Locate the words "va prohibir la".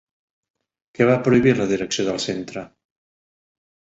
1.09-1.67